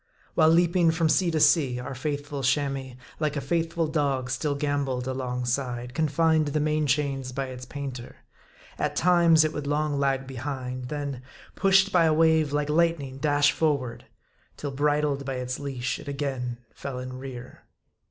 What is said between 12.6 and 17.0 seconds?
lightning dash forward; till bridled by its leash, it again fell